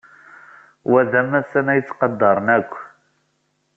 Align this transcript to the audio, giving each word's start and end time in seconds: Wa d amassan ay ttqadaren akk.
Wa 0.89 1.01
d 1.09 1.11
amassan 1.21 1.67
ay 1.71 1.81
ttqadaren 1.83 2.47
akk. 2.57 2.73